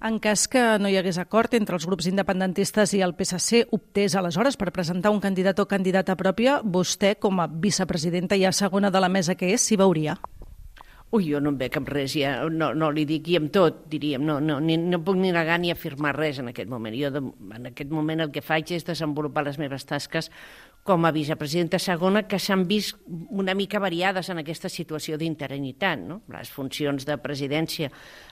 En 0.00 0.20
cas 0.22 0.46
que 0.46 0.62
no 0.78 0.90
hi 0.90 0.96
hagués 1.00 1.18
acord 1.18 1.54
entre 1.58 1.74
els 1.74 1.86
grups 1.88 2.06
independentistes 2.06 2.94
i 2.94 3.02
el 3.02 3.16
PSC, 3.18 3.64
optés 3.74 4.14
aleshores 4.14 4.56
per 4.56 4.70
presentar 4.72 5.10
un 5.10 5.20
candidat 5.20 5.58
o 5.58 5.66
candidata 5.66 6.14
pròpia, 6.16 6.60
vostè, 6.62 7.16
com 7.18 7.40
a 7.42 7.48
vicepresidenta 7.50 8.38
i 8.38 8.46
a 8.46 8.54
segona 8.54 8.92
de 8.94 9.02
la 9.02 9.10
mesa 9.10 9.34
que 9.34 9.50
és, 9.54 9.64
s'hi 9.64 9.80
veuria? 9.80 10.14
Ui, 11.10 11.24
jo 11.24 11.38
no 11.40 11.54
em 11.54 11.56
veig 11.56 11.76
amb 11.78 11.88
res, 11.88 12.12
ja, 12.20 12.34
no, 12.52 12.66
no 12.76 12.90
li 12.92 13.06
dic 13.08 13.30
i 13.32 13.38
amb 13.38 13.48
tot, 13.52 13.78
diríem, 13.88 14.26
no, 14.28 14.34
no, 14.44 14.58
ni, 14.60 14.74
no 14.76 14.98
puc 15.00 15.16
ni 15.16 15.30
negar 15.32 15.56
ni 15.56 15.70
afirmar 15.72 16.12
res 16.12 16.42
en 16.42 16.50
aquest 16.50 16.68
moment. 16.68 16.92
Jo 17.00 17.08
de, 17.14 17.22
en 17.56 17.70
aquest 17.70 17.94
moment 17.96 18.20
el 18.20 18.32
que 18.34 18.42
faig 18.44 18.74
és 18.76 18.84
desenvolupar 18.84 19.46
les 19.46 19.56
meves 19.56 19.88
tasques 19.88 20.28
com 20.84 21.08
a 21.08 21.12
vicepresidenta 21.12 21.80
segona 21.80 22.26
que 22.28 22.36
s'han 22.40 22.66
vist 22.68 23.00
una 23.08 23.56
mica 23.56 23.80
variades 23.80 24.28
en 24.28 24.42
aquesta 24.42 24.68
situació 24.68 25.16
d'interinitat. 25.16 26.04
No? 26.04 26.20
Les 26.32 26.52
funcions 26.52 27.08
de 27.08 27.16
presidència 27.24 27.88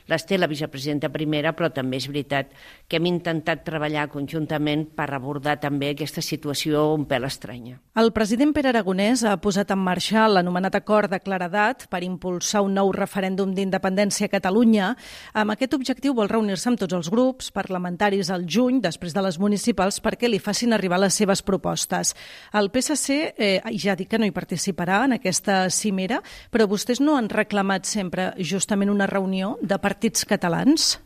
les 0.07 0.27
té 0.27 0.39
la 0.39 0.49
vicepresidenta 0.51 1.11
primera, 1.13 1.53
però 1.57 1.71
també 1.75 1.99
és 2.01 2.07
veritat 2.11 2.53
que 2.87 3.01
hem 3.01 3.09
intentat 3.11 3.65
treballar 3.67 4.07
conjuntament 4.13 4.87
per 4.97 5.09
abordar 5.15 5.57
també 5.63 5.91
aquesta 5.93 6.23
situació 6.23 6.93
un 6.95 7.07
pèl 7.11 7.27
estranya. 7.27 7.81
El 7.99 8.13
president 8.15 8.53
Pere 8.55 8.71
Aragonès 8.71 9.25
ha 9.27 9.37
posat 9.43 9.73
en 9.75 9.81
marxa 9.83 10.27
l'anomenat 10.31 10.79
acord 10.79 11.11
de 11.11 11.21
claredat 11.21 11.87
per 11.91 12.03
impulsar 12.07 12.63
un 12.67 12.77
nou 12.79 12.93
referèndum 12.95 13.55
d'independència 13.57 14.29
a 14.29 14.33
Catalunya. 14.33 14.93
Amb 15.35 15.55
aquest 15.55 15.75
objectiu 15.75 16.15
vol 16.15 16.31
reunir-se 16.31 16.71
amb 16.71 16.81
tots 16.81 16.95
els 16.95 17.11
grups 17.11 17.51
parlamentaris 17.55 18.31
al 18.31 18.47
juny, 18.47 18.81
després 18.85 19.15
de 19.17 19.25
les 19.25 19.41
municipals, 19.43 19.99
perquè 20.05 20.31
li 20.31 20.43
facin 20.43 20.77
arribar 20.77 21.01
les 21.03 21.17
seves 21.17 21.43
propostes. 21.43 22.15
El 22.53 22.71
PSC 22.71 23.17
eh, 23.37 23.61
ja 23.81 23.95
ha 23.95 23.99
dit 23.99 24.09
que 24.09 24.21
no 24.21 24.29
hi 24.29 24.35
participarà 24.35 25.03
en 25.07 25.17
aquesta 25.17 25.65
cimera, 25.71 26.21
però 26.53 26.69
vostès 26.71 27.01
no 27.01 27.17
han 27.17 27.31
reclamat 27.33 27.89
sempre 27.89 28.31
justament 28.39 28.93
una 28.93 29.09
reunió 29.11 29.57
de 29.63 29.79
partits 29.97 30.27
catalans? 30.29 30.99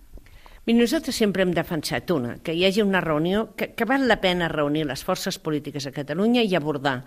I 0.66 0.74
nosaltres 0.74 1.16
sempre 1.18 1.44
hem 1.44 1.52
defensat 1.54 2.10
una, 2.10 2.36
que 2.42 2.52
hi 2.54 2.64
hagi 2.66 2.82
una 2.82 3.00
reunió, 3.02 3.52
que, 3.56 3.70
que 3.74 3.86
val 3.86 4.08
la 4.10 4.20
pena 4.22 4.50
reunir 4.50 4.84
les 4.86 5.04
forces 5.06 5.38
polítiques 5.38 5.86
a 5.86 5.92
Catalunya 5.94 6.42
i 6.42 6.56
abordar 6.58 7.04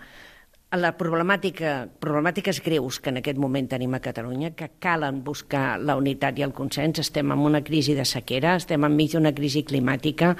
la 0.74 0.90
problemàtica, 0.98 1.84
problemàtiques 2.02 2.58
greus 2.64 2.98
que 3.00 3.12
en 3.12 3.20
aquest 3.20 3.38
moment 3.38 3.68
tenim 3.70 3.94
a 3.94 4.00
Catalunya, 4.02 4.54
que 4.56 4.72
calen 4.82 5.20
buscar 5.24 5.78
la 5.78 5.94
unitat 6.00 6.40
i 6.40 6.44
el 6.48 6.56
consens. 6.56 6.98
Estem 7.04 7.30
en 7.30 7.44
una 7.44 7.62
crisi 7.64 7.94
de 7.94 8.04
sequera, 8.08 8.56
estem 8.58 8.84
enmig 8.88 9.14
d'una 9.14 9.34
crisi 9.36 9.62
climàtica 9.62 10.32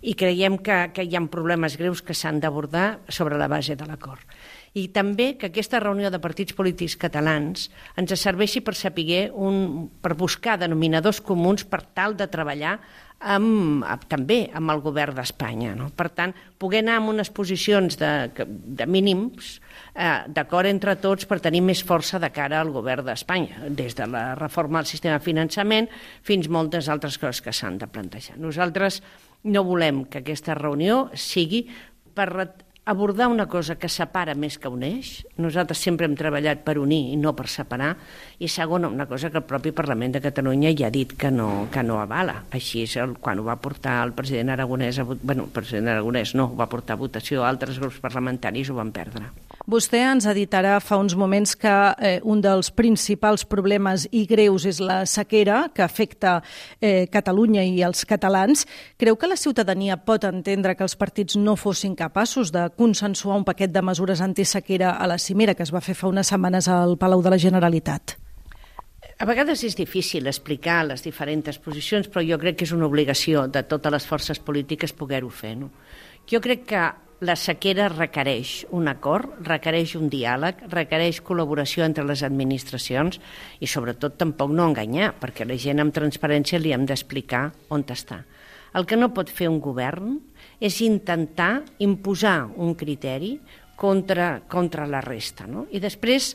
i 0.00 0.14
creiem 0.18 0.56
que, 0.64 0.78
que 0.94 1.04
hi 1.04 1.18
ha 1.18 1.26
problemes 1.30 1.76
greus 1.78 2.00
que 2.02 2.16
s'han 2.16 2.40
d'abordar 2.40 3.02
sobre 3.10 3.38
la 3.38 3.50
base 3.52 3.76
de 3.76 3.90
l'acord. 3.90 4.22
I 4.72 4.86
també 4.88 5.34
que 5.36 5.50
aquesta 5.50 5.82
reunió 5.82 6.08
de 6.08 6.20
partits 6.22 6.56
polítics 6.56 6.96
catalans 6.96 7.66
ens 8.00 8.14
serveixi 8.16 8.62
per 8.64 8.72
saber 8.78 9.26
un, 9.36 9.90
per 10.00 10.14
buscar 10.16 10.56
denominadors 10.60 11.20
comuns 11.20 11.66
per 11.68 11.82
tal 11.92 12.16
de 12.16 12.28
treballar 12.32 12.78
amb, 13.22 13.84
amb, 13.84 14.06
també 14.10 14.38
amb 14.54 14.72
el 14.72 14.80
govern 14.82 15.16
d'Espanya. 15.16 15.74
No? 15.78 15.90
Per 15.96 16.08
tant, 16.16 16.32
poder 16.58 16.82
anar 16.82 16.98
amb 17.00 17.12
unes 17.12 17.30
posicions 17.34 17.98
de, 18.00 18.12
de 18.48 18.86
mínims 18.88 19.58
eh, 19.94 20.24
d'acord 20.32 20.70
entre 20.70 20.96
tots 21.00 21.28
per 21.28 21.40
tenir 21.44 21.62
més 21.64 21.84
força 21.86 22.20
de 22.22 22.32
cara 22.34 22.60
al 22.60 22.72
govern 22.74 23.06
d'Espanya, 23.06 23.68
des 23.68 23.96
de 23.98 24.08
la 24.10 24.24
reforma 24.38 24.80
del 24.80 24.90
sistema 24.90 25.18
de 25.18 25.24
finançament 25.24 25.90
fins 26.24 26.48
moltes 26.48 26.88
altres 26.88 27.20
coses 27.20 27.44
que 27.44 27.54
s'han 27.54 27.78
de 27.82 27.90
plantejar. 27.92 28.38
Nosaltres 28.40 29.02
no 29.44 29.64
volem 29.66 30.04
que 30.08 30.22
aquesta 30.22 30.56
reunió 30.58 31.08
sigui 31.18 31.66
per 32.14 32.28
abordar 32.84 33.28
una 33.28 33.46
cosa 33.46 33.76
que 33.78 33.88
separa 33.88 34.34
més 34.34 34.58
que 34.58 34.70
uneix. 34.70 35.12
Nosaltres 35.38 35.82
sempre 35.84 36.06
hem 36.08 36.16
treballat 36.18 36.64
per 36.66 36.78
unir 36.82 37.12
i 37.12 37.18
no 37.20 37.34
per 37.38 37.46
separar. 37.50 37.92
I 38.42 38.50
segona, 38.50 38.90
una 38.90 39.06
cosa 39.06 39.30
que 39.30 39.38
el 39.38 39.46
propi 39.46 39.72
Parlament 39.72 40.16
de 40.16 40.22
Catalunya 40.24 40.74
ja 40.78 40.88
ha 40.88 40.94
dit 40.94 41.14
que 41.18 41.30
no, 41.30 41.68
que 41.72 41.84
no 41.86 42.00
avala. 42.02 42.42
Així 42.50 42.82
és 42.86 42.96
el, 43.02 43.14
quan 43.22 43.38
ho 43.38 43.46
va 43.46 43.60
portar 43.62 44.00
el 44.06 44.16
president 44.18 44.50
Aragonès, 44.56 44.98
a, 44.98 45.06
bueno, 45.06 45.46
el 45.46 45.54
president 45.54 45.94
Aragonès 45.94 46.34
no, 46.34 46.50
ho 46.50 46.58
va 46.58 46.70
portar 46.72 46.98
a 46.98 47.02
votació, 47.04 47.46
altres 47.46 47.78
grups 47.82 48.02
parlamentaris 48.02 48.70
ho 48.70 48.78
van 48.80 48.92
perdre. 48.94 49.30
Vostè 49.70 50.00
ens 50.02 50.24
ha 50.26 50.32
dit 50.34 50.50
ara 50.58 50.80
fa 50.82 50.96
uns 50.98 51.14
moments 51.14 51.52
que 51.54 51.70
eh, 52.02 52.16
un 52.26 52.40
dels 52.42 52.72
principals 52.74 53.44
problemes 53.46 54.08
i 54.10 54.24
greus 54.26 54.64
és 54.66 54.80
la 54.82 55.04
sequera 55.06 55.68
que 55.74 55.84
afecta 55.84 56.40
eh, 56.80 57.06
Catalunya 57.12 57.62
i 57.62 57.78
els 57.86 58.02
catalans. 58.08 58.66
Creu 58.98 59.14
que 59.14 59.30
la 59.30 59.38
ciutadania 59.38 60.00
pot 60.02 60.26
entendre 60.26 60.74
que 60.74 60.82
els 60.82 60.96
partits 60.98 61.38
no 61.38 61.54
fossin 61.54 61.94
capaços 61.94 62.50
de 62.50 62.64
consensuar 62.74 63.36
un 63.38 63.46
paquet 63.46 63.70
de 63.70 63.84
mesures 63.86 64.20
antisequera 64.20 64.96
a 64.98 65.06
la 65.06 65.18
cimera 65.18 65.54
que 65.54 65.62
es 65.62 65.70
va 65.70 65.80
fer 65.84 65.94
fa 65.94 66.10
unes 66.10 66.34
setmanes 66.34 66.66
al 66.66 66.98
Palau 66.98 67.22
de 67.22 67.30
la 67.30 67.38
Generalitat? 67.38 68.16
A 69.22 69.30
vegades 69.30 69.62
és 69.62 69.78
difícil 69.78 70.26
explicar 70.26 70.80
les 70.88 71.06
diferents 71.06 71.62
posicions, 71.62 72.10
però 72.10 72.26
jo 72.26 72.40
crec 72.42 72.58
que 72.58 72.66
és 72.66 72.74
una 72.74 72.90
obligació 72.90 73.46
de 73.46 73.62
totes 73.62 73.94
les 73.94 74.10
forces 74.10 74.42
polítiques 74.42 74.90
poder-ho 74.90 75.30
fer. 75.30 75.54
No? 75.60 75.70
Jo 76.26 76.42
crec 76.42 76.66
que 76.66 76.82
la 77.22 77.36
sequera 77.38 77.86
requereix 77.88 78.64
un 78.74 78.90
acord, 78.90 79.36
requereix 79.46 79.94
un 79.94 80.08
diàleg, 80.10 80.64
requereix 80.72 81.20
col·laboració 81.22 81.84
entre 81.86 82.04
les 82.08 82.24
administracions 82.26 83.20
i 83.62 83.68
sobretot 83.70 84.16
tampoc 84.18 84.50
no 84.50 84.66
enganyar, 84.66 85.12
perquè 85.20 85.46
la 85.46 85.58
gent 85.60 85.78
amb 85.82 85.94
transparència 85.94 86.58
li 86.58 86.74
hem 86.74 86.86
d'explicar 86.88 87.44
on 87.70 87.86
està. 87.94 88.24
El 88.74 88.88
que 88.88 88.98
no 88.98 89.12
pot 89.14 89.30
fer 89.30 89.46
un 89.52 89.60
govern 89.62 90.16
és 90.58 90.80
intentar 90.82 91.62
imposar 91.84 92.48
un 92.56 92.74
criteri 92.74 93.36
contra, 93.76 94.40
contra 94.48 94.88
la 94.90 95.02
resta. 95.04 95.46
No? 95.46 95.66
I 95.70 95.78
després 95.78 96.32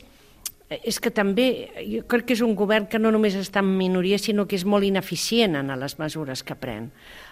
és 0.68 0.98
que 1.00 1.08
també 1.08 1.70
jo 1.80 2.02
crec 2.04 2.26
que 2.28 2.34
és 2.36 2.42
un 2.44 2.52
govern 2.56 2.86
que 2.92 2.98
no 3.00 3.08
només 3.12 3.36
està 3.40 3.62
en 3.64 3.70
minoria, 3.78 4.18
sinó 4.20 4.44
que 4.46 4.56
és 4.58 4.66
molt 4.68 4.84
ineficient 4.84 5.56
en 5.56 5.72
les 5.80 5.94
mesures 5.96 6.42
que 6.44 6.56
pren. 6.60 6.90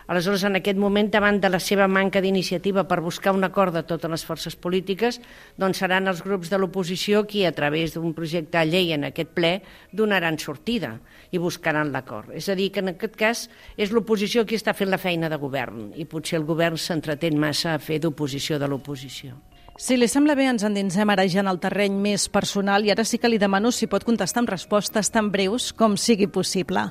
Aleshores, 0.09 0.45
en 0.47 0.57
aquest 0.57 0.79
moment, 0.81 1.11
davant 1.13 1.41
de 1.43 1.51
la 1.51 1.59
seva 1.61 1.89
manca 1.91 2.23
d'iniciativa 2.25 2.87
per 2.89 3.03
buscar 3.05 3.35
un 3.37 3.45
acord 3.45 3.75
de 3.75 3.83
totes 3.85 4.11
les 4.11 4.25
forces 4.25 4.57
polítiques, 4.57 5.19
doncs 5.61 5.83
seran 5.83 6.09
els 6.09 6.23
grups 6.25 6.49
de 6.49 6.61
l'oposició 6.63 7.27
qui, 7.29 7.45
a 7.45 7.53
través 7.53 7.93
d'un 7.93 8.15
projecte 8.17 8.57
de 8.57 8.71
llei 8.71 8.95
en 8.97 9.05
aquest 9.11 9.35
ple, 9.37 9.59
donaran 9.93 10.39
sortida 10.39 10.95
i 11.31 11.43
buscaran 11.43 11.93
l'acord. 11.93 12.31
És 12.33 12.49
a 12.49 12.57
dir, 12.57 12.71
que 12.73 12.81
en 12.81 12.95
aquest 12.95 13.19
cas 13.21 13.45
és 13.77 13.93
l'oposició 13.93 14.47
qui 14.47 14.57
està 14.57 14.73
fent 14.73 14.89
la 14.95 15.03
feina 15.03 15.29
de 15.29 15.37
govern 15.43 15.91
i 15.99 16.09
potser 16.09 16.39
el 16.41 16.49
govern 16.49 16.79
s'entretén 16.81 17.37
massa 17.37 17.75
a 17.75 17.83
fer 17.83 18.01
d'oposició 18.01 18.63
de 18.63 18.71
l'oposició. 18.71 19.37
Si 19.77 19.99
li 20.01 20.07
sembla 20.09 20.33
bé, 20.33 20.47
ens 20.49 20.65
endinsem 20.65 21.11
ara 21.13 21.27
ja 21.29 21.43
en 21.43 21.51
el 21.51 21.59
terreny 21.61 21.99
més 22.01 22.31
personal 22.33 22.87
i 22.87 22.91
ara 22.95 23.05
sí 23.05 23.19
que 23.21 23.29
li 23.29 23.37
demano 23.37 23.69
si 23.69 23.89
pot 23.93 24.07
contestar 24.09 24.41
amb 24.41 24.53
respostes 24.55 25.11
tan 25.13 25.29
breus 25.35 25.69
com 25.77 25.99
sigui 26.01 26.31
possible. 26.33 26.87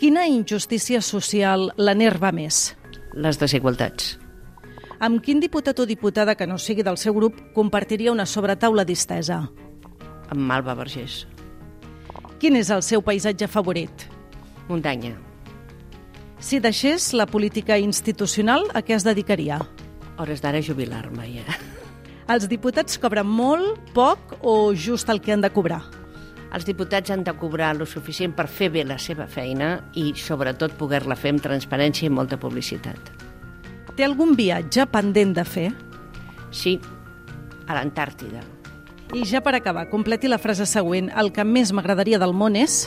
Quina 0.00 0.26
injustícia 0.26 0.98
social 1.00 1.68
l'enerva 1.78 2.32
més? 2.34 2.72
Les 3.14 3.38
desigualtats. 3.38 4.16
Amb 4.98 5.22
quin 5.22 5.38
diputat 5.38 5.78
o 5.78 5.86
diputada 5.86 6.34
que 6.34 6.48
no 6.50 6.58
sigui 6.58 6.82
del 6.82 6.98
seu 6.98 7.14
grup 7.14 7.38
compartiria 7.54 8.10
una 8.10 8.26
sobretaula 8.26 8.82
distesa? 8.84 9.44
Amb 10.26 10.40
Malva 10.40 10.74
Vergés. 10.74 11.28
Quin 12.42 12.58
és 12.58 12.72
el 12.74 12.82
seu 12.82 13.02
paisatge 13.02 13.46
favorit? 13.46 14.08
Muntanya. 14.66 15.14
Si 16.42 16.58
deixés 16.58 17.12
la 17.14 17.28
política 17.30 17.78
institucional, 17.78 18.66
a 18.74 18.82
què 18.82 18.98
es 18.98 19.06
dedicaria? 19.06 19.60
Hores 20.18 20.42
d'ara 20.42 20.60
jubilar-me, 20.62 21.30
ja. 21.38 21.83
Els 22.24 22.46
diputats 22.48 22.96
cobren 22.96 23.28
molt, 23.28 23.90
poc 23.92 24.38
o 24.40 24.72
just 24.72 25.10
el 25.12 25.20
que 25.20 25.34
han 25.34 25.42
de 25.44 25.50
cobrar? 25.52 25.82
Els 26.56 26.64
diputats 26.64 27.12
han 27.12 27.24
de 27.26 27.34
cobrar 27.36 27.74
lo 27.76 27.84
suficient 27.84 28.32
per 28.32 28.46
fer 28.48 28.70
bé 28.72 28.84
la 28.86 28.96
seva 28.96 29.26
feina 29.28 29.74
i, 29.92 30.12
sobretot, 30.16 30.72
poder-la 30.78 31.18
fer 31.20 31.34
amb 31.34 31.44
transparència 31.44 32.08
i 32.08 32.14
molta 32.14 32.38
publicitat. 32.40 33.10
Té 33.94 34.06
algun 34.06 34.32
viatge 34.38 34.86
pendent 34.88 35.34
de 35.36 35.44
fer? 35.44 35.68
Sí, 36.54 36.78
a 37.68 37.76
l'Antàrtida. 37.76 38.40
I 39.14 39.26
ja 39.28 39.42
per 39.44 39.58
acabar, 39.58 39.90
completi 39.92 40.30
la 40.30 40.40
frase 40.40 40.64
següent. 40.66 41.12
El 41.12 41.28
que 41.34 41.44
més 41.44 41.74
m'agradaria 41.76 42.22
del 42.22 42.32
món 42.32 42.56
és... 42.56 42.86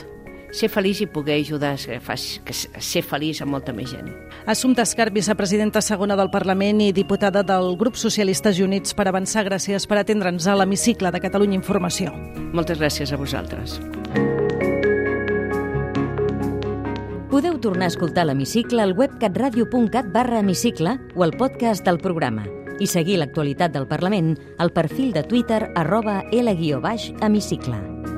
ser 0.52 0.68
feliç 0.72 1.02
i 1.04 1.06
poder 1.06 1.38
ajudar 1.40 1.74
a 1.74 1.78
ser, 1.78 3.02
feliç 3.02 3.42
a 3.42 3.46
molta 3.46 3.72
més 3.72 3.90
gent. 3.92 4.10
Assumpta 4.46 4.82
Escar, 4.82 5.10
vicepresidenta 5.12 5.82
segona 5.84 6.16
del 6.16 6.30
Parlament 6.30 6.80
i 6.80 6.92
diputada 6.92 7.42
del 7.42 7.76
grup 7.76 7.96
Socialistes 7.96 8.58
i 8.58 8.64
Units 8.64 8.94
per 8.94 9.08
Avançar, 9.08 9.44
gràcies 9.48 9.86
per 9.86 10.00
atendre'ns 10.00 10.46
a 10.46 10.56
l'hemicicle 10.56 11.12
de 11.12 11.20
Catalunya 11.20 11.58
Informació. 11.58 12.14
Moltes 12.52 12.80
gràcies 12.80 13.12
a 13.12 13.20
vosaltres. 13.20 13.78
Podeu 17.28 17.58
tornar 17.60 17.86
a 17.86 17.92
escoltar 17.92 18.24
l'hemicicle 18.26 18.82
al 18.82 18.96
web 18.98 19.18
catradio.cat 19.20 20.08
barra 20.10 20.40
hemicicle 20.40 20.96
o 21.14 21.22
al 21.22 21.36
podcast 21.36 21.84
del 21.86 22.00
programa 22.02 22.48
i 22.80 22.86
seguir 22.86 23.18
l'actualitat 23.20 23.74
del 23.74 23.86
Parlament 23.90 24.36
al 24.58 24.72
perfil 24.72 25.12
de 25.12 25.22
Twitter 25.22 25.68
arroba 25.76 26.22
L-hemicicle. 26.32 28.17